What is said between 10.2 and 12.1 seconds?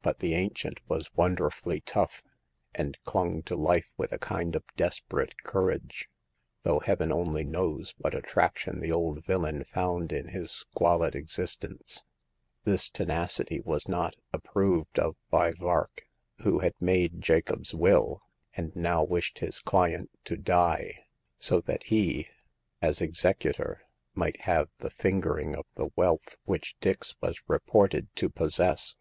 12 Hagar of the Pawn Shop. his squalid existence.